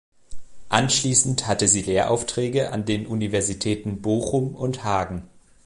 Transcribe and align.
Anschließend 0.69 1.45
hatte 1.45 1.67
sie 1.67 1.83
Lehraufträge 1.83 2.71
an 2.71 2.85
den 2.85 3.05
Universitäten 3.05 4.01
Bochum 4.01 4.55
und 4.55 4.83
Hagen. 4.83 5.29